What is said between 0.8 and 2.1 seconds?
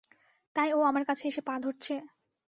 আমার কাছে এসে পা ধরছে?